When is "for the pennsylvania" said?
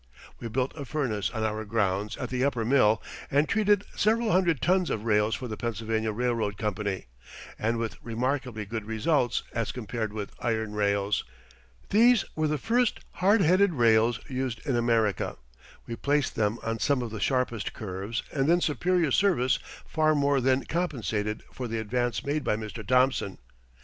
5.35-6.11